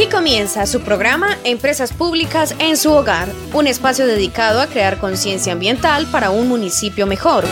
Aquí 0.00 0.08
comienza 0.08 0.64
su 0.64 0.80
programa 0.80 1.36
Empresas 1.44 1.92
Públicas 1.92 2.54
en 2.58 2.78
su 2.78 2.90
hogar, 2.90 3.28
un 3.52 3.66
espacio 3.66 4.06
dedicado 4.06 4.62
a 4.62 4.66
crear 4.66 4.96
conciencia 4.96 5.52
ambiental 5.52 6.06
para 6.06 6.30
un 6.30 6.48
municipio 6.48 7.06
mejor. 7.06 7.44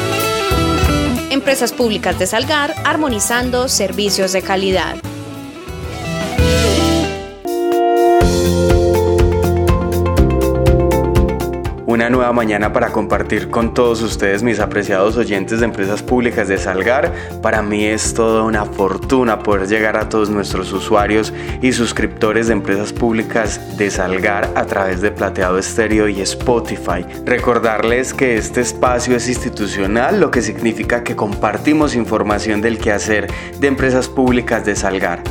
Empresas 1.29 1.75
Públicas 1.75 2.19
de 2.19 2.27
Salgar, 2.27 2.75
armonizando 2.87 3.69
servicios 3.69 4.33
de 4.33 4.41
calidad. 4.41 4.97
Una 11.99 12.11
nueva 12.11 12.33
mañana 12.33 12.73
para 12.73 12.93
compartir 12.93 13.51
con 13.51 13.75
todos 13.75 14.03
ustedes, 14.03 14.45
mis 14.45 14.61
apreciados 14.61 15.17
oyentes 15.17 15.59
de 15.59 15.65
empresas 15.65 16.01
públicas 16.01 16.47
de 16.47 16.57
Salgar. 16.57 17.13
Para 17.43 17.61
mí 17.61 17.87
es 17.87 18.15
toda 18.15 18.45
una 18.45 18.65
fortuna 18.67 19.41
poder 19.41 19.67
llegar 19.67 19.97
a 19.97 20.09
todos 20.09 20.31
nuestros 20.31 20.73
usuarios 20.73 21.33
y 21.61 21.73
suscriptores 21.73 22.47
de 22.47 22.53
empresas 22.53 22.93
públicas 22.93 23.77
de 23.77 23.91
Salgar 23.91 24.49
a 24.55 24.65
través 24.67 25.01
de 25.01 25.11
Plateado 25.11 25.59
Estéreo 25.59 26.07
y 26.07 26.21
Spotify. 26.21 27.05
Recordarles 27.25 28.15
que 28.15 28.37
este 28.37 28.61
espacio 28.61 29.17
es 29.17 29.29
institucional, 29.29 30.21
lo 30.21 30.31
que 30.31 30.41
significa 30.41 31.03
que 31.03 31.17
compartimos 31.17 31.97
información 31.97 32.61
del 32.61 32.79
quehacer 32.79 33.27
de 33.59 33.67
empresas 33.67 34.07
públicas 34.07 34.65
de 34.65 34.77
Salgar. 34.77 35.25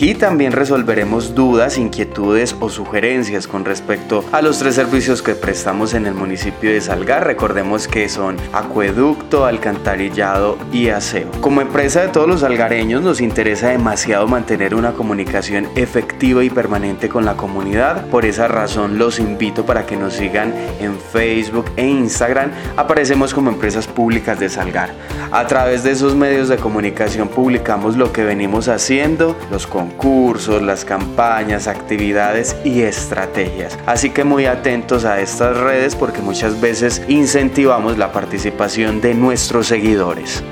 Aquí 0.00 0.14
también 0.14 0.52
resolveremos 0.52 1.34
dudas, 1.34 1.76
inquietudes 1.76 2.56
o 2.58 2.70
sugerencias 2.70 3.46
con 3.46 3.66
respecto 3.66 4.24
a 4.32 4.40
los 4.40 4.58
tres 4.58 4.76
servicios 4.76 5.20
que 5.20 5.34
prestamos 5.34 5.92
en 5.92 6.06
el 6.06 6.14
municipio 6.14 6.72
de 6.72 6.80
Salgar. 6.80 7.26
Recordemos 7.26 7.86
que 7.86 8.08
son 8.08 8.38
acueducto, 8.54 9.44
alcantarillado 9.44 10.56
y 10.72 10.88
aseo. 10.88 11.30
Como 11.42 11.60
empresa 11.60 12.00
de 12.00 12.08
todos 12.08 12.26
los 12.26 12.40
salgareños 12.40 13.02
nos 13.02 13.20
interesa 13.20 13.68
demasiado 13.68 14.26
mantener 14.26 14.74
una 14.74 14.92
comunicación 14.92 15.68
efectiva 15.74 16.42
y 16.44 16.48
permanente 16.48 17.10
con 17.10 17.26
la 17.26 17.36
comunidad. 17.36 18.06
Por 18.06 18.24
esa 18.24 18.48
razón 18.48 18.96
los 18.96 19.18
invito 19.18 19.66
para 19.66 19.84
que 19.84 19.98
nos 19.98 20.14
sigan 20.14 20.54
en 20.80 20.98
Facebook 20.98 21.66
e 21.76 21.86
Instagram. 21.86 22.52
Aparecemos 22.78 23.34
como 23.34 23.50
empresas 23.50 23.86
públicas 23.86 24.40
de 24.40 24.48
Salgar. 24.48 24.94
A 25.30 25.46
través 25.46 25.84
de 25.84 25.90
esos 25.90 26.16
medios 26.16 26.48
de 26.48 26.56
comunicación 26.56 27.28
publicamos 27.28 27.98
lo 27.98 28.14
que 28.14 28.24
venimos 28.24 28.66
haciendo, 28.68 29.36
los 29.50 29.66
concursos, 29.90 30.62
las 30.62 30.84
campañas, 30.84 31.66
actividades 31.66 32.56
y 32.64 32.82
estrategias. 32.82 33.78
Así 33.86 34.10
que 34.10 34.24
muy 34.24 34.46
atentos 34.46 35.04
a 35.04 35.20
estas 35.20 35.56
redes 35.56 35.96
porque 35.96 36.20
muchas 36.20 36.60
veces 36.60 37.02
incentivamos 37.08 37.98
la 37.98 38.12
participación 38.12 39.00
de 39.00 39.14
nuestros 39.14 39.66
seguidores. 39.66 40.42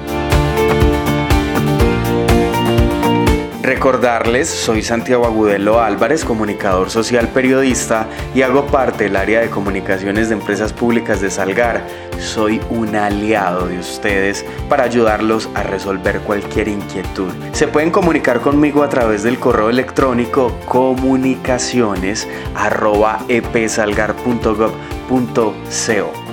Recordarles, 3.69 4.49
soy 4.49 4.83
Santiago 4.83 5.27
Agudelo 5.27 5.79
Álvarez, 5.83 6.25
comunicador 6.25 6.89
social 6.89 7.29
periodista 7.29 8.09
y 8.35 8.41
hago 8.41 8.67
parte 8.67 9.05
del 9.05 9.17
área 9.17 9.43
de 9.43 9.51
comunicaciones 9.51 10.31
de 10.31 10.37
empresas 10.37 10.73
públicas 10.73 11.21
de 11.21 11.31
Salgar. 11.31 11.87
Soy 12.19 12.63
un 12.71 12.97
aliado 12.97 13.69
de 13.69 13.79
ustedes 13.79 14.43
para 14.71 14.85
ayudarlos 14.85 15.51
a 15.55 15.65
resolver 15.65 16.21
cualquier 16.21 16.69
inquietud. 16.69 17.31
Se 17.53 17.69
pueden 17.69 17.91
comunicar 17.91 18.41
conmigo 18.41 18.83
a 18.83 18.89
través 18.89 19.23
del 19.23 19.39
correo 19.39 19.69
electrónico 19.69 20.51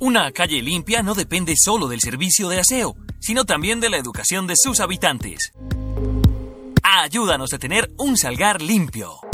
Una 0.00 0.32
calle 0.32 0.60
limpia 0.60 1.02
no 1.02 1.14
depende 1.14 1.54
solo 1.56 1.86
del 1.86 2.00
servicio 2.00 2.48
de 2.48 2.58
aseo, 2.58 2.96
sino 3.20 3.44
también 3.44 3.78
de 3.78 3.90
la 3.90 3.96
educación 3.96 4.46
de 4.48 4.56
sus 4.56 4.80
habitantes. 4.80 5.52
Ayúdanos 6.82 7.52
a 7.52 7.58
tener 7.58 7.92
un 7.96 8.16
salgar 8.16 8.60
limpio. 8.60 9.29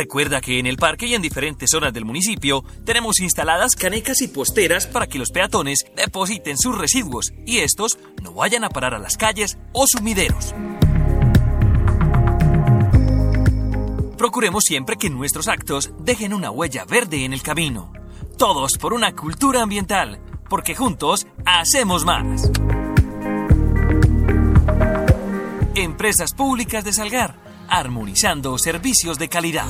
Recuerda 0.00 0.40
que 0.40 0.58
en 0.58 0.64
el 0.64 0.78
parque 0.78 1.04
y 1.04 1.14
en 1.14 1.20
diferentes 1.20 1.68
zonas 1.70 1.92
del 1.92 2.06
municipio 2.06 2.64
tenemos 2.86 3.20
instaladas 3.20 3.76
canecas 3.76 4.22
y 4.22 4.28
posteras 4.28 4.86
para 4.86 5.06
que 5.06 5.18
los 5.18 5.30
peatones 5.30 5.84
depositen 5.94 6.56
sus 6.56 6.78
residuos 6.78 7.34
y 7.44 7.58
estos 7.58 7.98
no 8.22 8.32
vayan 8.32 8.64
a 8.64 8.70
parar 8.70 8.94
a 8.94 8.98
las 8.98 9.18
calles 9.18 9.58
o 9.74 9.86
sumideros. 9.86 10.54
Procuremos 14.16 14.64
siempre 14.64 14.96
que 14.96 15.10
nuestros 15.10 15.48
actos 15.48 15.90
dejen 15.98 16.32
una 16.32 16.50
huella 16.50 16.86
verde 16.86 17.26
en 17.26 17.34
el 17.34 17.42
camino. 17.42 17.92
Todos 18.38 18.78
por 18.78 18.94
una 18.94 19.14
cultura 19.14 19.60
ambiental, 19.60 20.18
porque 20.48 20.74
juntos 20.74 21.26
hacemos 21.44 22.06
más. 22.06 22.50
Empresas 25.74 26.32
Públicas 26.32 26.84
de 26.84 26.94
Salgar 26.94 27.49
armonizando 27.70 28.58
servicios 28.58 29.18
de 29.18 29.28
calidad. 29.28 29.68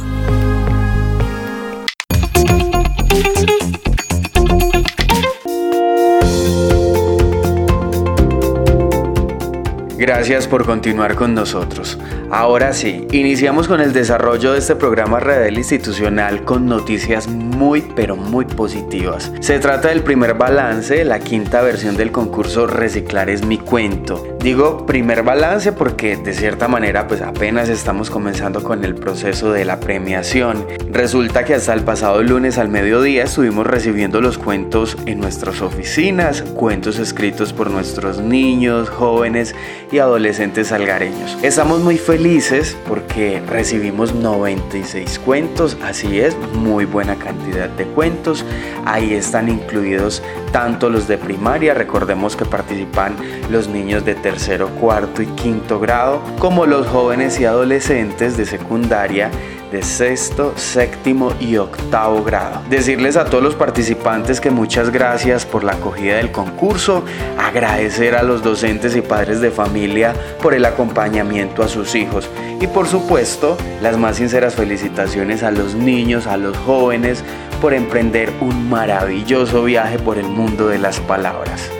Gracias 10.00 10.48
por 10.48 10.64
continuar 10.64 11.14
con 11.14 11.34
nosotros. 11.34 11.98
Ahora 12.30 12.72
sí, 12.72 13.06
iniciamos 13.12 13.68
con 13.68 13.82
el 13.82 13.92
desarrollo 13.92 14.54
de 14.54 14.60
este 14.60 14.74
programa 14.74 15.20
radial 15.20 15.58
institucional 15.58 16.42
con 16.42 16.64
noticias 16.64 17.28
muy 17.28 17.82
pero 17.82 18.16
muy 18.16 18.46
positivas. 18.46 19.30
Se 19.40 19.58
trata 19.58 19.88
del 19.88 20.02
primer 20.02 20.38
balance 20.38 21.04
la 21.04 21.18
quinta 21.18 21.60
versión 21.60 21.98
del 21.98 22.12
concurso 22.12 22.66
Reciclar 22.66 23.28
es 23.28 23.44
mi 23.44 23.58
cuento. 23.58 24.26
Digo 24.40 24.86
primer 24.86 25.22
balance 25.22 25.72
porque 25.72 26.16
de 26.16 26.32
cierta 26.32 26.66
manera 26.66 27.06
pues 27.06 27.20
apenas 27.20 27.68
estamos 27.68 28.08
comenzando 28.08 28.62
con 28.62 28.86
el 28.86 28.94
proceso 28.94 29.52
de 29.52 29.66
la 29.66 29.80
premiación. 29.80 30.66
Resulta 30.90 31.44
que 31.44 31.52
hasta 31.52 31.74
el 31.74 31.82
pasado 31.82 32.22
lunes 32.22 32.56
al 32.56 32.70
mediodía 32.70 33.24
estuvimos 33.24 33.66
recibiendo 33.66 34.22
los 34.22 34.38
cuentos 34.38 34.96
en 35.04 35.20
nuestras 35.20 35.60
oficinas, 35.60 36.40
cuentos 36.40 36.98
escritos 36.98 37.52
por 37.52 37.70
nuestros 37.70 38.18
niños, 38.18 38.88
jóvenes 38.88 39.54
y 39.92 39.98
adolescentes 39.98 40.68
salgareños. 40.68 41.36
Estamos 41.42 41.80
muy 41.80 41.98
felices 41.98 42.76
porque 42.88 43.42
recibimos 43.46 44.14
96 44.14 45.18
cuentos, 45.18 45.76
así 45.82 46.20
es, 46.20 46.36
muy 46.54 46.84
buena 46.84 47.16
cantidad 47.16 47.68
de 47.68 47.84
cuentos. 47.84 48.44
Ahí 48.84 49.14
están 49.14 49.48
incluidos 49.48 50.22
tanto 50.52 50.90
los 50.90 51.08
de 51.08 51.18
primaria, 51.18 51.74
recordemos 51.74 52.36
que 52.36 52.44
participan 52.44 53.16
los 53.50 53.68
niños 53.68 54.04
de 54.04 54.14
tercero, 54.14 54.68
cuarto 54.80 55.22
y 55.22 55.26
quinto 55.26 55.80
grado, 55.80 56.22
como 56.38 56.66
los 56.66 56.86
jóvenes 56.86 57.40
y 57.40 57.44
adolescentes 57.44 58.36
de 58.36 58.46
secundaria 58.46 59.30
de 59.70 59.82
sexto, 59.82 60.52
séptimo 60.56 61.32
y 61.40 61.56
octavo 61.56 62.22
grado. 62.24 62.62
Decirles 62.68 63.16
a 63.16 63.24
todos 63.24 63.42
los 63.42 63.54
participantes 63.54 64.40
que 64.40 64.50
muchas 64.50 64.90
gracias 64.90 65.46
por 65.46 65.64
la 65.64 65.72
acogida 65.72 66.16
del 66.16 66.32
concurso, 66.32 67.04
agradecer 67.38 68.14
a 68.14 68.22
los 68.22 68.42
docentes 68.42 68.96
y 68.96 69.00
padres 69.00 69.40
de 69.40 69.50
familia 69.50 70.14
por 70.42 70.54
el 70.54 70.64
acompañamiento 70.64 71.62
a 71.62 71.68
sus 71.68 71.94
hijos 71.94 72.28
y 72.60 72.66
por 72.66 72.86
supuesto 72.86 73.56
las 73.80 73.96
más 73.96 74.16
sinceras 74.16 74.54
felicitaciones 74.54 75.42
a 75.42 75.50
los 75.50 75.74
niños, 75.74 76.26
a 76.26 76.36
los 76.36 76.56
jóvenes 76.58 77.24
por 77.60 77.74
emprender 77.74 78.32
un 78.40 78.68
maravilloso 78.68 79.64
viaje 79.64 79.98
por 79.98 80.18
el 80.18 80.26
mundo 80.26 80.68
de 80.68 80.78
las 80.78 81.00
palabras. 81.00 81.70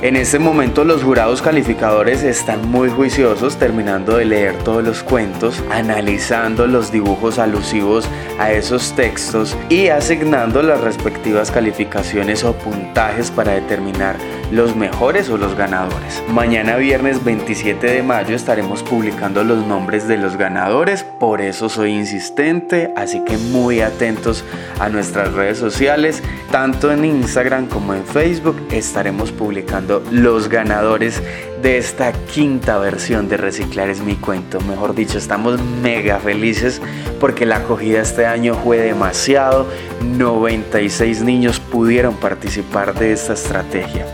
En 0.00 0.14
este 0.14 0.38
momento 0.38 0.84
los 0.84 1.02
jurados 1.02 1.42
calificadores 1.42 2.22
están 2.22 2.70
muy 2.70 2.88
juiciosos 2.88 3.56
terminando 3.56 4.16
de 4.16 4.26
leer 4.26 4.56
todos 4.58 4.84
los 4.84 5.02
cuentos, 5.02 5.60
analizando 5.72 6.68
los 6.68 6.92
dibujos 6.92 7.40
alusivos 7.40 8.08
a 8.38 8.52
esos 8.52 8.94
textos 8.94 9.56
y 9.68 9.88
asignando 9.88 10.62
las 10.62 10.80
respectivas 10.82 11.50
calificaciones 11.50 12.44
o 12.44 12.52
puntajes 12.52 13.32
para 13.32 13.54
determinar 13.54 14.14
los 14.52 14.76
mejores 14.76 15.28
o 15.30 15.36
los 15.36 15.56
ganadores. 15.56 16.22
Mañana 16.28 16.76
viernes 16.76 17.24
27 17.24 17.86
de 17.86 18.02
mayo 18.02 18.36
estaremos 18.36 18.84
publicando 18.84 19.42
los 19.42 19.66
nombres 19.66 20.06
de 20.06 20.16
los 20.16 20.36
ganadores, 20.36 21.02
por 21.02 21.40
eso 21.40 21.68
soy 21.68 21.90
insistente, 21.90 22.92
así 22.96 23.24
que 23.24 23.36
muy 23.36 23.80
atentos 23.80 24.44
a 24.78 24.88
nuestras 24.88 25.32
redes 25.32 25.58
sociales, 25.58 26.22
tanto 26.50 26.92
en 26.92 27.04
Instagram 27.04 27.66
como 27.66 27.94
en 27.94 28.04
Facebook 28.04 28.64
estaremos 28.70 29.32
publicando 29.32 29.87
los 30.10 30.48
ganadores 30.48 31.22
de 31.62 31.78
esta 31.78 32.12
quinta 32.12 32.78
versión 32.78 33.28
de 33.28 33.36
Reciclar 33.36 33.90
es 33.90 34.00
mi 34.00 34.14
cuento. 34.14 34.60
Mejor 34.60 34.94
dicho, 34.94 35.18
estamos 35.18 35.60
mega 35.82 36.18
felices 36.18 36.80
porque 37.20 37.46
la 37.46 37.56
acogida 37.56 38.00
este 38.00 38.26
año 38.26 38.54
fue 38.54 38.78
demasiado. 38.78 39.66
96 40.02 41.22
niños 41.22 41.60
pudieron 41.60 42.14
participar 42.16 42.94
de 42.94 43.12
esta 43.12 43.32
estrategia. 43.32 44.06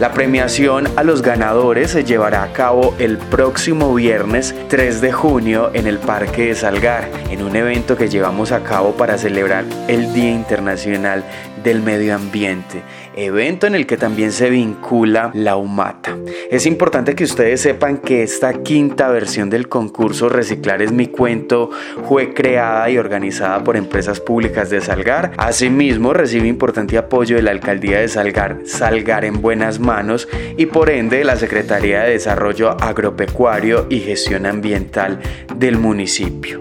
La 0.00 0.12
premiación 0.12 0.88
a 0.96 1.04
los 1.04 1.22
ganadores 1.22 1.92
se 1.92 2.02
llevará 2.02 2.42
a 2.42 2.52
cabo 2.52 2.94
el 2.98 3.18
próximo 3.18 3.94
viernes 3.94 4.54
3 4.68 5.00
de 5.00 5.12
junio 5.12 5.70
en 5.74 5.86
el 5.86 5.98
Parque 5.98 6.46
de 6.46 6.54
Salgar, 6.54 7.08
en 7.30 7.42
un 7.42 7.54
evento 7.54 7.96
que 7.96 8.08
llevamos 8.08 8.50
a 8.50 8.64
cabo 8.64 8.96
para 8.96 9.16
celebrar 9.18 9.64
el 9.86 10.12
Día 10.12 10.30
Internacional 10.30 11.24
del 11.62 11.82
Medio 11.82 12.14
Ambiente, 12.14 12.82
evento 13.16 13.66
en 13.66 13.74
el 13.74 13.86
que 13.86 13.96
también 13.96 14.32
se 14.32 14.50
vincula 14.50 15.30
la 15.34 15.56
UMATA. 15.56 16.16
Es 16.50 16.66
importante 16.66 17.14
que 17.14 17.24
ustedes 17.24 17.60
sepan 17.60 17.98
que 17.98 18.22
esta 18.22 18.62
quinta 18.62 19.08
versión 19.08 19.50
del 19.50 19.68
concurso 19.68 20.28
Reciclar 20.28 20.82
es 20.82 20.92
mi 20.92 21.06
cuento 21.06 21.70
fue 22.08 22.34
creada 22.34 22.88
y 22.90 22.98
organizada 22.98 23.62
por 23.64 23.76
empresas 23.76 24.20
públicas 24.20 24.70
de 24.70 24.80
Salgar. 24.80 25.32
Asimismo, 25.36 26.12
recibe 26.12 26.48
importante 26.48 26.98
apoyo 26.98 27.36
de 27.36 27.42
la 27.42 27.50
Alcaldía 27.50 28.00
de 28.00 28.08
Salgar, 28.08 28.58
Salgar 28.64 29.24
en 29.24 29.40
buenas 29.40 29.78
manos 29.78 30.28
y 30.56 30.66
por 30.66 30.90
ende 30.90 31.18
de 31.18 31.24
la 31.24 31.36
Secretaría 31.36 32.02
de 32.02 32.12
Desarrollo 32.12 32.70
Agropecuario 32.70 33.86
y 33.88 34.00
Gestión 34.00 34.46
Ambiental 34.46 35.20
del 35.56 35.78
municipio. 35.78 36.60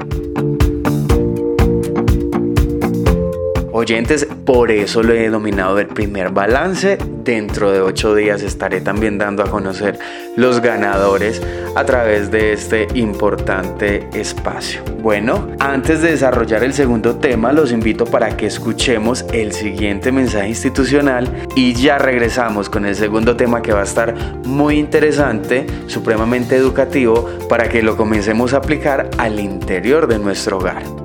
oyentes, 3.81 4.27
por 4.45 4.71
eso 4.71 5.03
lo 5.03 5.13
he 5.13 5.21
denominado 5.21 5.79
el 5.79 5.87
primer 5.87 6.29
balance. 6.29 6.97
Dentro 7.23 7.71
de 7.71 7.81
ocho 7.81 8.15
días 8.15 8.41
estaré 8.41 8.81
también 8.81 9.17
dando 9.17 9.43
a 9.43 9.49
conocer 9.49 9.99
los 10.35 10.61
ganadores 10.61 11.41
a 11.75 11.85
través 11.85 12.31
de 12.31 12.53
este 12.53 12.87
importante 12.95 14.07
espacio. 14.13 14.81
Bueno, 15.01 15.47
antes 15.59 16.01
de 16.01 16.11
desarrollar 16.11 16.63
el 16.63 16.73
segundo 16.73 17.15
tema, 17.15 17.51
los 17.51 17.71
invito 17.71 18.05
para 18.05 18.35
que 18.37 18.47
escuchemos 18.47 19.25
el 19.33 19.51
siguiente 19.51 20.11
mensaje 20.11 20.49
institucional 20.49 21.27
y 21.55 21.73
ya 21.73 21.97
regresamos 21.97 22.69
con 22.69 22.85
el 22.85 22.95
segundo 22.95 23.35
tema 23.35 23.61
que 23.61 23.73
va 23.73 23.81
a 23.81 23.85
estar 23.85 24.13
muy 24.45 24.77
interesante, 24.77 25.65
supremamente 25.87 26.55
educativo, 26.55 27.29
para 27.49 27.69
que 27.69 27.81
lo 27.81 27.97
comencemos 27.97 28.53
a 28.53 28.57
aplicar 28.57 29.09
al 29.17 29.39
interior 29.39 30.07
de 30.07 30.19
nuestro 30.19 30.57
hogar. 30.57 31.00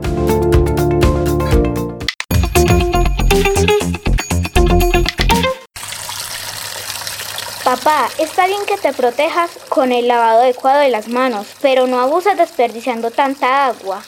Papá, 7.66 8.06
está 8.20 8.46
bien 8.46 8.60
que 8.64 8.76
te 8.76 8.92
protejas 8.92 9.50
con 9.68 9.90
el 9.90 10.06
lavado 10.06 10.42
adecuado 10.42 10.78
de 10.78 10.88
las 10.88 11.08
manos, 11.08 11.48
pero 11.60 11.88
no 11.88 11.98
abuses 11.98 12.38
desperdiciando 12.38 13.10
tanta 13.10 13.66
agua. 13.66 14.04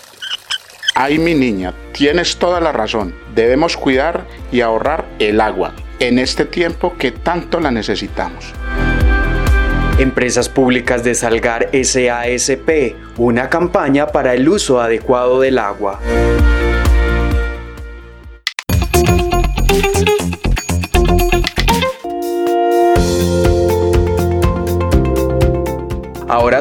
Ay, 0.94 1.18
mi 1.18 1.34
niña, 1.34 1.74
tienes 1.90 2.36
toda 2.36 2.60
la 2.60 2.70
razón. 2.70 3.16
Debemos 3.34 3.76
cuidar 3.76 4.28
y 4.52 4.60
ahorrar 4.60 5.06
el 5.18 5.40
agua 5.40 5.74
en 5.98 6.20
este 6.20 6.44
tiempo 6.44 6.96
que 6.96 7.10
tanto 7.10 7.58
la 7.58 7.72
necesitamos. 7.72 8.54
Empresas 9.98 10.48
Públicas 10.48 11.02
de 11.02 11.16
Salgar 11.16 11.68
SASP, 11.72 12.94
una 13.16 13.50
campaña 13.50 14.06
para 14.06 14.34
el 14.34 14.48
uso 14.48 14.80
adecuado 14.80 15.40
del 15.40 15.58
agua. 15.58 15.98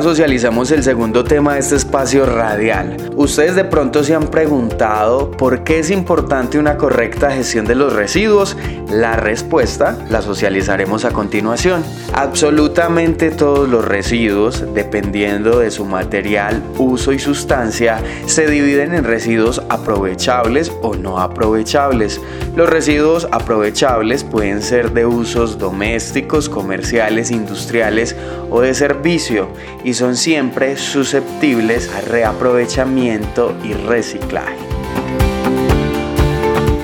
Socializamos 0.02 0.72
el 0.72 0.84
segundo 0.84 1.24
tema 1.24 1.56
de 1.56 1.60
este 1.60 1.76
espacio 1.76 2.26
radial. 2.26 2.96
Ustedes 3.16 3.56
de 3.56 3.66
pronto 3.66 4.04
se 4.04 4.14
han 4.14 4.28
preguntado 4.28 5.32
por 5.32 5.64
qué 5.64 5.80
es 5.80 5.90
importante 5.90 6.60
una 6.60 6.78
correcta 6.78 7.32
gestión 7.32 7.66
de 7.66 7.76
los 7.76 7.94
residuos. 7.94 8.56
La 8.90 9.16
respuesta 9.16 9.98
la 10.10 10.22
socializaremos 10.22 11.04
a 11.04 11.12
continuación. 11.12 11.84
Absolutamente 12.14 13.32
todos 13.32 13.68
los 13.68 13.84
residuos, 13.84 14.64
dependiendo 14.74 15.60
de 15.60 15.72
su 15.72 15.84
material, 15.84 16.64
uso 16.78 17.12
y 17.12 17.20
sustancia, 17.20 18.00
se 18.28 18.48
dividen 18.48 18.94
en 18.94 19.04
residuos 19.04 19.62
aprovechables 19.70 20.72
o 20.82 20.96
no 20.96 21.20
aprovechables. 21.20 22.22
Los 22.56 22.70
residuos 22.70 23.28
aprovechables 23.32 24.24
pueden 24.24 24.62
ser 24.62 24.92
de 24.92 25.06
usos 25.06 25.58
domésticos, 25.58 26.50
comerciales, 26.50 27.30
industriales 27.32 28.16
o 28.50 28.62
de 28.62 28.74
servicio 28.74 29.50
y 29.88 29.94
son 29.94 30.18
siempre 30.18 30.76
susceptibles 30.76 31.90
a 31.96 32.02
reaprovechamiento 32.02 33.56
y 33.64 33.72
reciclaje. 33.72 34.67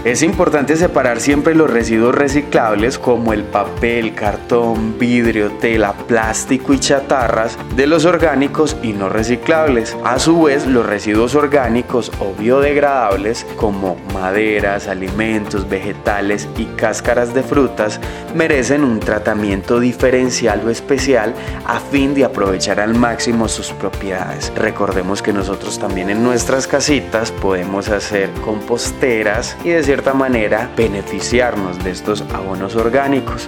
Es 0.04 0.22
importante 0.22 0.76
separar 0.76 1.22
siempre 1.22 1.56
los 1.56 1.70
residuos 1.70 2.14
reciclables 2.14 3.00
como 3.00 3.32
el 3.32 3.44
papel, 3.44 4.14
cartón, 4.14 5.00
vidrio, 5.00 5.50
tela, 5.62 5.94
plástico 5.94 6.74
y 6.74 6.80
chatarras 6.80 7.58
de 7.78 7.88
los 7.88 8.04
orgánicos 8.04 8.76
y 8.84 8.92
no 8.92 9.08
reciclables. 9.08 9.96
A 10.04 10.20
su 10.20 10.44
vez, 10.44 10.68
los 10.68 10.86
residuos 10.86 11.36
orgánicos 11.36 12.12
o 12.20 12.34
biodegradables 12.38 13.46
como 13.56 13.96
maderas, 14.14 14.90
alimentos, 14.90 15.70
vegetales 15.70 16.50
y 16.58 16.66
cáscaras 16.66 17.34
de 17.34 17.42
frutas 17.42 18.02
merecen 18.36 18.84
un 18.84 19.00
tratamiento 19.00 19.80
diferencial 19.80 20.64
o 20.66 20.70
especial 20.70 21.34
a 21.66 21.80
fin 21.80 22.14
de 22.14 22.26
aprovechar 22.26 22.82
al 22.82 22.94
máximo 22.94 23.48
sus 23.48 23.72
propiedades. 23.72 24.52
Recordemos 24.58 25.22
que 25.22 25.32
nosotros 25.32 25.80
también 25.80 26.10
en 26.10 26.24
nuestras 26.24 26.68
casitas 26.68 27.32
podemos 27.32 27.88
hacer 27.88 28.30
composteras 28.44 29.56
y 29.64 29.70
de 29.70 29.93
cierta 29.94 30.16
manera 30.16 30.72
beneficiarnos 30.76 31.84
de 31.84 31.92
estos 31.92 32.22
abonos 32.34 32.76
orgánicos. 32.76 33.48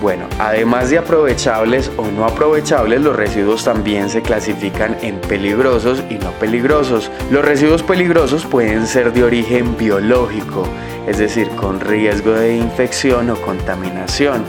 Bueno, 0.00 0.28
además 0.38 0.88
de 0.88 0.98
aprovechables 0.98 1.90
o 1.96 2.06
no 2.06 2.24
aprovechables, 2.24 3.00
los 3.00 3.16
residuos 3.16 3.64
también 3.64 4.08
se 4.08 4.22
clasifican 4.22 4.96
en 5.02 5.20
peligrosos 5.22 6.04
y 6.08 6.14
no 6.14 6.30
peligrosos. 6.34 7.10
Los 7.28 7.44
residuos 7.44 7.82
peligrosos 7.82 8.46
pueden 8.46 8.86
ser 8.86 9.12
de 9.12 9.24
origen 9.24 9.76
biológico, 9.76 10.62
es 11.08 11.18
decir, 11.18 11.48
con 11.56 11.80
riesgo 11.80 12.30
de 12.34 12.56
infección 12.56 13.30
o 13.30 13.36
contaminación, 13.40 14.44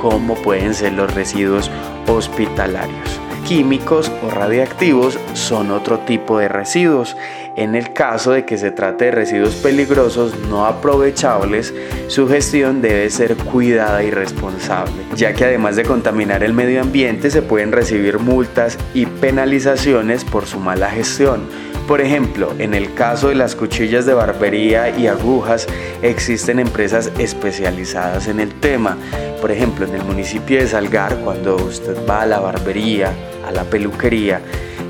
como 0.00 0.36
pueden 0.36 0.74
ser 0.74 0.92
los 0.92 1.12
residuos 1.12 1.72
hospitalarios 2.06 3.18
químicos 3.48 4.12
o 4.22 4.28
radiactivos 4.28 5.18
son 5.32 5.70
otro 5.70 6.00
tipo 6.00 6.38
de 6.38 6.48
residuos. 6.48 7.16
En 7.58 7.74
el 7.74 7.92
caso 7.92 8.30
de 8.30 8.44
que 8.44 8.56
se 8.56 8.70
trate 8.70 9.06
de 9.06 9.10
residuos 9.10 9.56
peligrosos 9.56 10.32
no 10.48 10.64
aprovechables, 10.64 11.74
su 12.06 12.28
gestión 12.28 12.80
debe 12.80 13.10
ser 13.10 13.34
cuidada 13.34 14.04
y 14.04 14.12
responsable, 14.12 15.02
ya 15.16 15.32
que 15.32 15.44
además 15.44 15.74
de 15.74 15.82
contaminar 15.82 16.44
el 16.44 16.52
medio 16.52 16.80
ambiente 16.80 17.32
se 17.32 17.42
pueden 17.42 17.72
recibir 17.72 18.20
multas 18.20 18.78
y 18.94 19.06
penalizaciones 19.06 20.24
por 20.24 20.46
su 20.46 20.60
mala 20.60 20.88
gestión 20.88 21.48
Por 21.88 22.00
ejemplo, 22.00 22.54
en 22.60 22.74
el 22.74 22.94
caso 22.94 23.30
de 23.30 23.34
las 23.34 23.56
cuchillas 23.56 24.06
de 24.06 24.14
barbería 24.14 24.96
y 24.96 25.08
agujas, 25.08 25.66
existen 26.02 26.60
empresas 26.60 27.10
especializadas 27.18 28.28
en 28.28 28.38
el 28.38 28.54
tema. 28.60 28.96
Por 29.40 29.50
ejemplo, 29.50 29.84
en 29.84 29.96
el 29.96 30.04
municipio 30.04 30.60
de 30.60 30.68
Salgar, 30.68 31.16
cuando 31.24 31.56
usted 31.56 31.96
va 32.08 32.22
a 32.22 32.26
la 32.26 32.38
barbería, 32.38 33.12
a 33.44 33.50
la 33.50 33.64
peluquería 33.64 34.40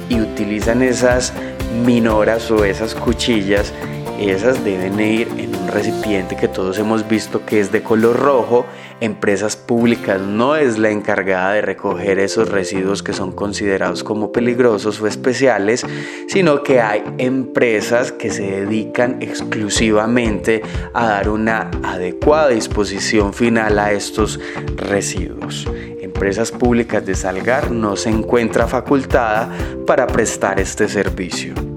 y 0.09 0.21
utilizan 0.21 0.83
esas 0.83 1.33
minoras 1.85 2.51
o 2.51 2.65
esas 2.65 2.95
cuchillas, 2.95 3.73
esas 4.19 4.65
deben 4.65 4.99
ir 4.99 5.29
en 5.39 5.55
un 5.55 5.69
recipiente 5.69 6.37
que 6.37 6.49
todos 6.49 6.79
hemos 6.79 7.09
visto 7.09 7.47
que 7.47 7.61
es 7.61 7.71
de 7.71 7.83
color 7.83 8.17
rojo. 8.17 8.67
Empresas 9.01 9.57
públicas 9.57 10.21
no 10.21 10.57
es 10.57 10.77
la 10.77 10.91
encargada 10.91 11.53
de 11.53 11.63
recoger 11.63 12.19
esos 12.19 12.49
residuos 12.49 13.03
que 13.03 13.13
son 13.13 13.31
considerados 13.31 14.03
como 14.03 14.33
peligrosos 14.33 15.01
o 15.01 15.07
especiales, 15.07 15.87
sino 16.27 16.65
que 16.65 16.81
hay 16.81 17.05
empresas 17.19 18.11
que 18.11 18.31
se 18.31 18.43
dedican 18.43 19.19
exclusivamente 19.21 20.63
a 20.95 21.07
dar 21.07 21.29
una 21.29 21.71
adecuada 21.85 22.49
disposición 22.49 23.33
final 23.33 23.79
a 23.79 23.93
estos 23.93 24.41
residuos. 24.77 25.67
Empresas 26.01 26.51
Públicas 26.51 27.07
de 27.07 27.15
Salgar 27.15 27.71
no 27.71 27.95
se 27.95 28.11
encuentra 28.11 28.67
facultada 28.67 29.49
para 29.87 30.09
prestar 30.09 30.59
este 30.59 30.89
servicio. 30.89 31.68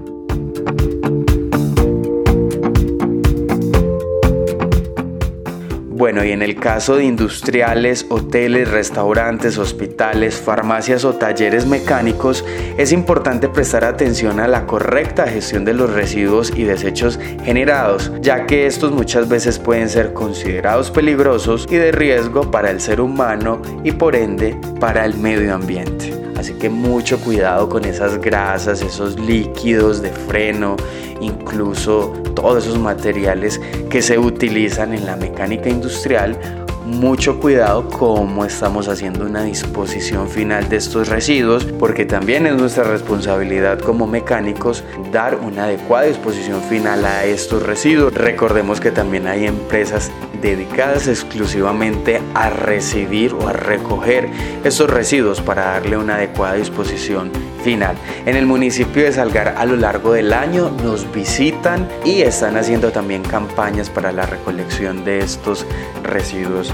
Bueno, 6.02 6.24
y 6.24 6.32
en 6.32 6.42
el 6.42 6.56
caso 6.56 6.96
de 6.96 7.04
industriales, 7.04 8.06
hoteles, 8.08 8.68
restaurantes, 8.68 9.56
hospitales, 9.56 10.34
farmacias 10.34 11.04
o 11.04 11.14
talleres 11.14 11.64
mecánicos, 11.64 12.44
es 12.76 12.90
importante 12.90 13.48
prestar 13.48 13.84
atención 13.84 14.40
a 14.40 14.48
la 14.48 14.66
correcta 14.66 15.28
gestión 15.28 15.64
de 15.64 15.74
los 15.74 15.92
residuos 15.92 16.52
y 16.56 16.64
desechos 16.64 17.20
generados, 17.44 18.10
ya 18.20 18.46
que 18.46 18.66
estos 18.66 18.90
muchas 18.90 19.28
veces 19.28 19.60
pueden 19.60 19.88
ser 19.88 20.12
considerados 20.12 20.90
peligrosos 20.90 21.68
y 21.70 21.76
de 21.76 21.92
riesgo 21.92 22.50
para 22.50 22.72
el 22.72 22.80
ser 22.80 23.00
humano 23.00 23.62
y 23.84 23.92
por 23.92 24.16
ende 24.16 24.58
para 24.80 25.04
el 25.04 25.14
medio 25.14 25.54
ambiente. 25.54 26.21
Así 26.36 26.54
que 26.54 26.68
mucho 26.68 27.18
cuidado 27.20 27.68
con 27.68 27.84
esas 27.84 28.20
grasas, 28.20 28.82
esos 28.82 29.18
líquidos 29.18 30.02
de 30.02 30.10
freno, 30.10 30.76
incluso 31.20 32.12
todos 32.34 32.64
esos 32.64 32.78
materiales 32.78 33.60
que 33.90 34.02
se 34.02 34.18
utilizan 34.18 34.94
en 34.94 35.06
la 35.06 35.16
mecánica 35.16 35.68
industrial 35.68 36.61
mucho 36.86 37.38
cuidado 37.38 37.88
cómo 37.88 38.44
estamos 38.44 38.88
haciendo 38.88 39.24
una 39.24 39.42
disposición 39.44 40.28
final 40.28 40.68
de 40.68 40.76
estos 40.76 41.08
residuos, 41.08 41.64
porque 41.64 42.04
también 42.04 42.46
es 42.46 42.54
nuestra 42.54 42.84
responsabilidad 42.84 43.78
como 43.78 44.06
mecánicos 44.06 44.84
dar 45.12 45.36
una 45.36 45.64
adecuada 45.64 46.06
disposición 46.06 46.60
final 46.62 47.04
a 47.04 47.24
estos 47.24 47.62
residuos. 47.62 48.14
Recordemos 48.14 48.80
que 48.80 48.90
también 48.90 49.26
hay 49.26 49.46
empresas 49.46 50.10
dedicadas 50.40 51.06
exclusivamente 51.08 52.20
a 52.34 52.50
recibir 52.50 53.32
o 53.34 53.48
a 53.48 53.52
recoger 53.52 54.28
estos 54.64 54.90
residuos 54.90 55.40
para 55.40 55.64
darle 55.64 55.96
una 55.96 56.16
adecuada 56.16 56.54
disposición 56.54 57.30
final. 57.62 57.96
En 58.26 58.36
el 58.36 58.46
municipio 58.46 59.04
de 59.04 59.12
Salgar 59.12 59.54
a 59.56 59.64
lo 59.64 59.76
largo 59.76 60.12
del 60.12 60.32
año 60.32 60.70
nos 60.82 61.10
visitan 61.12 61.88
y 62.04 62.22
están 62.22 62.56
haciendo 62.56 62.90
también 62.92 63.22
campañas 63.22 63.88
para 63.90 64.12
la 64.12 64.26
recolección 64.26 65.04
de 65.04 65.20
estos 65.20 65.66
residuos 66.02 66.72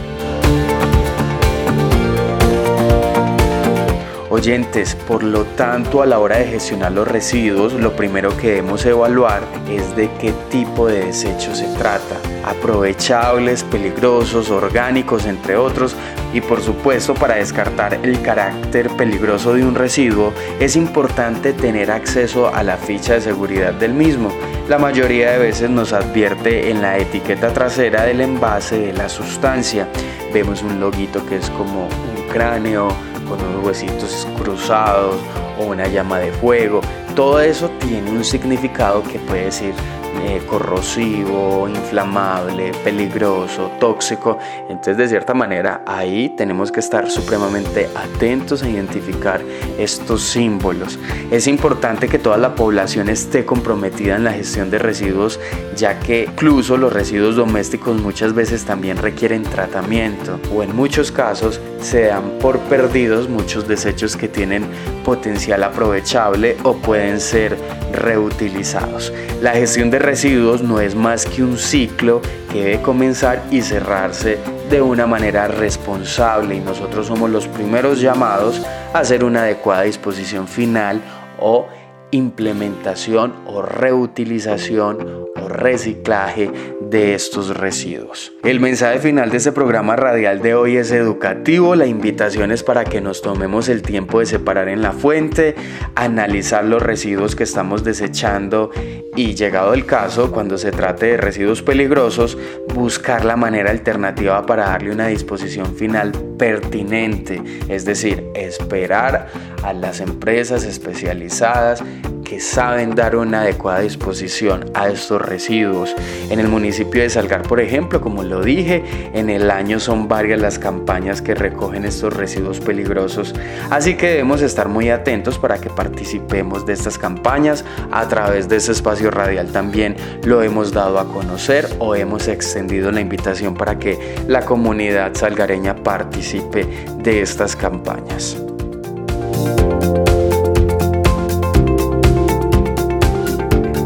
Oyentes, 4.31 4.95
por 4.95 5.23
lo 5.23 5.45
tanto, 5.45 6.03
a 6.03 6.07
la 6.07 6.19
hora 6.19 6.37
de 6.37 6.45
gestionar 6.45 6.93
los 6.93 7.09
residuos, 7.09 7.73
lo 7.73 7.97
primero 7.97 8.37
que 8.37 8.49
debemos 8.49 8.85
evaluar 8.85 9.43
es 9.71 9.97
de 9.97 10.11
qué 10.21 10.35
tipo 10.51 10.87
de 10.87 11.07
desechos 11.07 11.57
se 11.57 11.67
trata. 11.79 12.17
Aprovechables, 12.45 13.65
peligrosos, 13.65 14.51
orgánicos, 14.51 15.25
entre 15.25 15.57
otros. 15.57 15.97
Y 16.35 16.43
por 16.43 16.61
supuesto, 16.61 17.15
para 17.15 17.37
descartar 17.37 17.95
el 18.03 18.21
carácter 18.21 18.91
peligroso 18.99 19.55
de 19.55 19.65
un 19.65 19.75
residuo, 19.75 20.35
es 20.61 20.77
importante 20.77 21.55
tener 21.55 21.91
acceso 21.91 22.55
a 22.55 22.63
la 22.63 22.77
ficha 22.77 23.15
de 23.15 23.23
seguridad 23.23 23.73
del 23.73 23.95
mismo. 23.95 24.31
La 24.69 24.77
mayoría 24.77 25.33
de 25.33 25.39
veces 25.39 25.71
nos 25.71 25.95
advierte 25.95 26.71
en 26.71 26.83
la 26.83 26.99
etiqueta 26.99 27.55
trasera 27.55 28.05
del 28.05 28.21
envase 28.21 28.79
de 28.79 28.93
la 28.93 29.09
sustancia. 29.09 29.89
Vemos 30.35 30.63
un 30.63 30.81
loguito 30.81 31.25
que 31.25 31.37
es 31.37 31.49
como 31.49 31.85
un 31.87 32.29
cráneo, 32.31 32.89
con 33.29 33.41
unos 33.45 33.65
huesitos 33.65 34.27
cruzados 34.39 35.17
o 35.59 35.65
una 35.65 35.87
llama 35.87 36.19
de 36.19 36.33
fuego. 36.33 36.81
Todo 37.15 37.41
eso 37.41 37.69
tiene 37.81 38.11
un 38.11 38.25
significado 38.25 39.03
que 39.03 39.19
puede 39.19 39.47
decir 39.47 39.75
eh, 40.23 40.43
corrosivo, 40.47 41.69
inflamable, 41.69 42.73
peligroso, 42.85 43.71
tóxico. 43.79 44.39
Entonces, 44.69 44.97
de 44.97 45.09
cierta 45.09 45.35
manera, 45.35 45.83
ahí 45.87 46.31
tenemos 46.31 46.73
que 46.73 46.81
estar 46.81 47.11
supremamente 47.11 47.89
atentos 47.95 48.63
a 48.63 48.69
identificar 48.69 49.41
estos 49.79 50.23
símbolos. 50.23 50.99
Es 51.31 51.47
importante 51.47 52.09
que 52.09 52.19
toda 52.19 52.37
la 52.37 52.55
población 52.55 53.09
esté 53.09 53.45
comprometida 53.45 54.17
en 54.17 54.25
la 54.25 54.33
gestión 54.33 54.71
de 54.71 54.79
residuos, 54.79 55.41
ya 55.77 55.99
que 56.01 56.25
incluso 56.25 56.77
los 56.77 56.93
residuos 56.93 57.37
domésticos 57.37 58.01
muchas 58.01 58.35
veces 58.35 58.65
también 58.65 58.97
requieren 58.99 59.43
tratamiento 59.43 60.39
o 60.55 60.63
en 60.63 60.75
muchos 60.75 61.13
casos 61.13 61.61
se 61.81 62.07
dan 62.07 62.39
por 62.41 62.59
perdidos 62.61 63.29
muchos 63.29 63.69
desechos 63.69 64.17
que 64.17 64.29
tienen 64.29 64.67
potencial 65.05 65.63
aprovechable 65.63 66.57
o 66.65 66.75
pueden 66.75 67.21
ser 67.21 67.57
reutilizados. 67.93 69.13
La 69.41 69.53
gestión 69.53 69.91
de 69.91 69.99
residuos 70.09 70.63
no 70.63 70.81
es 70.81 70.95
más 70.95 71.27
que 71.27 71.43
un 71.43 71.59
ciclo 71.59 72.23
que 72.51 72.65
debe 72.65 72.81
comenzar 72.81 73.43
y 73.51 73.61
cerrarse 73.61 74.39
de 74.71 74.81
una 74.81 75.07
manera 75.07 75.49
responsable 75.49 76.55
y 76.55 76.61
nosotros 76.61 77.09
somos 77.09 77.29
los 77.29 77.47
primeros 77.47 78.01
llamados 78.01 78.63
a 78.95 79.01
hacer 79.01 79.23
una 79.23 79.43
adecuada 79.43 79.83
disposición 79.83 80.49
final 80.49 81.03
o 81.39 81.67
implementación 82.11 83.35
o 83.45 83.61
reutilización 83.61 85.27
o 85.37 85.47
reciclaje 85.47 86.51
de 86.91 87.15
estos 87.15 87.57
residuos. 87.57 88.33
El 88.43 88.61
mensaje 88.61 88.99
final 88.99 89.31
de 89.31 89.37
este 89.37 89.53
programa 89.53 89.97
radial 89.97 90.41
de 90.41 90.55
hoy 90.55 90.77
es 90.77 90.91
educativo. 90.91 91.75
La 91.75 91.87
invitación 91.87 92.51
es 92.51 92.63
para 92.63 92.85
que 92.85 93.01
nos 93.01 93.23
tomemos 93.23 93.69
el 93.69 93.83
tiempo 93.83 94.21
de 94.21 94.27
separar 94.27 94.69
en 94.69 94.83
la 94.83 94.93
fuente, 94.93 95.55
analizar 95.95 96.65
los 96.65 96.83
residuos 96.83 97.37
que 97.37 97.45
estamos 97.45 97.85
desechando 97.85 98.71
y 99.17 99.35
llegado 99.35 99.75
el 99.75 99.85
caso, 99.85 100.31
cuando 100.31 100.59
se 100.59 100.71
trate 100.71 101.07
de 101.07 101.17
residuos 101.17 101.63
peligrosos, 101.63 102.39
buscar 102.75 103.25
la 103.25 103.37
manera 103.37 103.71
alternativa 103.71 104.47
para 104.47 104.67
darle 104.67 104.93
una 104.93 105.09
disposición 105.09 105.75
final 105.75 106.13
pertinente, 106.39 107.43
es 107.69 107.85
decir, 107.85 108.25
esperar 108.35 109.29
a 109.63 109.73
las 109.73 110.01
empresas 110.01 110.65
especializadas 110.65 111.83
que 112.29 112.41
saben 112.41 112.95
dar 112.95 113.17
una 113.17 113.41
adecuada 113.41 113.81
disposición 113.81 114.71
a 114.75 114.89
estos 114.89 115.23
residuos. 115.23 115.95
En 116.29 116.39
el 116.39 116.49
municipio 116.49 117.03
de 117.03 117.09
Salgar, 117.09 117.43
por 117.43 117.61
ejemplo, 117.61 118.01
como 118.01 118.23
lo 118.23 118.43
dije, 118.43 118.85
en 119.15 119.31
el 119.31 119.51
año 119.51 119.81
son 119.81 120.09
varias 120.09 120.41
las 120.41 120.59
campañas 120.59 121.23
que 121.23 121.35
recogen 121.35 121.87
estos 121.87 122.15
residuos 122.15 122.61
peligrosos, 122.61 123.35
así 123.71 123.97
que 123.97 124.09
debemos 124.09 124.43
estar 124.43 124.69
muy 124.69 124.91
atentos 124.91 125.39
para 125.39 125.59
que 125.59 125.71
participemos 125.71 126.67
de 126.67 126.75
estas 126.75 126.99
campañas 126.99 127.65
a 127.91 128.07
través 128.09 128.49
de 128.49 128.57
ese 128.57 128.73
espacio 128.73 129.11
radial 129.11 129.51
también 129.53 129.97
lo 130.25 130.43
hemos 130.43 130.73
dado 130.73 130.99
a 130.99 131.09
conocer 131.09 131.69
o 131.79 131.95
hemos 131.95 132.29
extendido 132.29 132.93
la 132.93 133.01
invitación 133.01 133.55
para 133.55 133.79
que 133.79 133.99
la 134.27 134.43
comunidad 134.43 135.15
salgareña 135.15 135.75
participe 135.77 136.67
de 136.99 137.23
estas 137.23 137.57
campañas. 137.57 138.48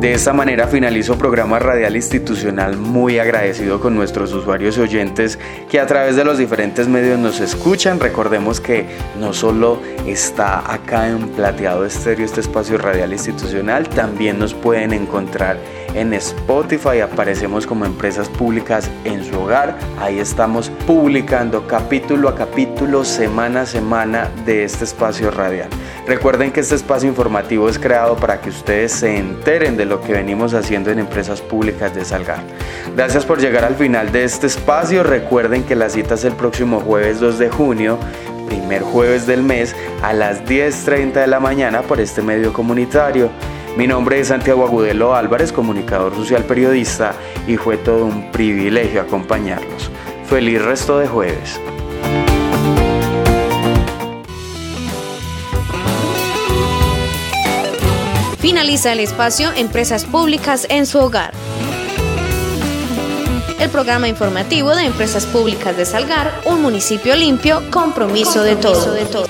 De 0.03 0.13
esta 0.15 0.33
manera 0.33 0.67
finalizo 0.67 1.17
programa 1.17 1.61
radial 1.61 1.95
institucional 1.95 2.77
muy 2.77 3.21
agradecido 3.21 3.79
con 3.79 3.95
nuestros 3.95 4.33
usuarios 4.33 4.77
y 4.77 4.81
oyentes 4.81 5.39
que 5.71 5.79
a 5.79 5.87
través 5.87 6.17
de 6.17 6.25
los 6.25 6.39
diferentes 6.39 6.89
medios 6.89 7.21
nos 7.21 7.39
escuchan. 7.39 8.01
Recordemos 8.01 8.61
que 8.61 8.85
no 9.21 9.33
solo 9.33 9.81
está 10.05 10.75
acá 10.75 11.09
en 11.09 11.29
Plateado 11.29 11.87
Estéreo 11.87 12.25
este 12.25 12.41
espacio 12.41 12.79
radial 12.79 13.13
institucional, 13.13 13.89
también 13.89 14.41
nos 14.41 14.55
pueden 14.55 14.93
encontrar 14.93 15.59
en 15.82 15.82
Spotify, 16.15 17.01
aparecemos 17.01 17.67
como 17.67 17.85
empresas 17.85 18.29
públicas 18.29 18.91
en 19.05 19.25
su 19.25 19.39
hogar. 19.41 19.77
Ahí 19.99 20.19
estamos 20.19 20.71
publicando 20.87 21.67
capítulo 21.67 22.29
a 22.29 22.35
capítulo, 22.35 23.05
semana 23.05 23.63
a 23.63 23.67
semana 23.67 24.31
de 24.45 24.65
este 24.65 24.85
espacio 24.85 25.31
radial. 25.31 25.69
Recuerden 26.07 26.51
que 26.51 26.61
este 26.61 26.75
espacio 26.75 27.09
informativo 27.09 27.69
es 27.69 27.79
creado 27.79 28.17
para 28.17 28.41
que 28.41 28.51
ustedes 28.51 28.93
se 28.93 29.17
enteren 29.17 29.77
de 29.77 29.85
lo 29.85 30.01
que 30.01 30.13
venimos 30.13 30.55
haciendo 30.55 30.91
en 30.91 30.99
empresas 30.99 31.41
públicas 31.41 31.95
de 31.95 32.05
Salgar. 32.05 32.43
Gracias 32.97 33.25
por 33.25 33.41
llegar 33.41 33.65
al 33.65 33.77
final 33.77 34.11
de 34.13 34.25
este 34.25 34.47
espacio. 34.47 35.03
Recuerden 35.03 35.63
que 35.63 35.77
la 35.77 35.89
cita 35.89 36.15
es 36.15 36.25
el 36.25 36.33
próximo 36.33 36.81
jueves 36.81 37.21
2 37.21 37.39
de 37.39 37.51
junio 37.51 37.99
primer 38.53 38.83
jueves 38.83 39.27
del 39.27 39.43
mes 39.43 39.75
a 40.03 40.13
las 40.13 40.45
10.30 40.45 41.13
de 41.13 41.27
la 41.27 41.41
mañana 41.41 41.81
por 41.83 42.01
este 42.01 42.21
medio 42.21 42.53
comunitario. 42.53 43.31
Mi 43.77 43.87
nombre 43.87 44.21
es 44.21 44.29
Santiago 44.29 44.67
Agudelo 44.67 45.15
Álvarez, 45.15 45.51
comunicador 45.51 46.15
social 46.15 46.45
periodista, 46.45 47.15
y 47.47 47.57
fue 47.57 47.79
todo 47.79 48.05
un 48.05 48.31
privilegio 48.31 49.01
acompañarlos. 49.01 49.91
Feliz 50.27 50.63
resto 50.63 50.99
de 50.99 51.09
jueves. 51.09 51.59
Finaliza 58.39 58.93
el 58.93 59.01
espacio 59.01 59.51
Empresas 59.57 60.05
Públicas 60.05 60.67
en 60.69 60.85
su 60.85 60.99
hogar. 60.99 61.33
El 63.59 63.71
programa 63.71 64.09
informativo 64.09 64.75
de 64.75 64.85
Empresas 64.85 65.25
Públicas 65.25 65.75
de 65.77 65.87
Salgar, 65.87 66.43
un 66.45 66.61
municipio 66.61 67.17
limpio, 67.17 67.63
compromiso, 67.71 68.43
de 68.43 68.57
todo. 68.57 68.93
De 68.93 69.07
todo. 69.07 69.27